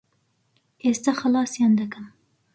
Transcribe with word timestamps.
ئێستا 0.83 1.11
خەلاسیان 1.19 1.71
دەکەم. 1.81 2.05